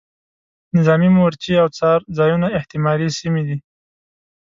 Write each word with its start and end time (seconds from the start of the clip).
نظامي 0.77 1.09
مورچې 1.17 1.53
او 1.63 1.67
څار 1.77 1.99
ځایونه 2.17 2.47
احتمالي 2.57 3.09
سیمې 3.19 3.43
دي. 3.47 3.57